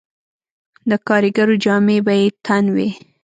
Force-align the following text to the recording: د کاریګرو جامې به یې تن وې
د 0.89 0.91
کاریګرو 1.07 1.55
جامې 1.63 1.97
به 2.05 2.13
یې 2.21 2.27
تن 2.45 2.65
وې 2.75 2.89